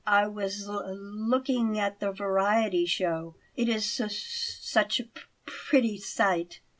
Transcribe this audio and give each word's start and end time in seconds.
I 0.07 0.25
was 0.27 0.67
l 0.67 0.95
looking 0.99 1.77
at 1.77 1.99
the 1.99 2.11
variety 2.11 2.87
show; 2.87 3.35
it 3.55 3.69
is 3.69 3.99
s 4.01 4.15
such 4.59 4.99
a 4.99 5.03
p 5.03 5.21
pretty 5.45 5.99
sight." 5.99 6.59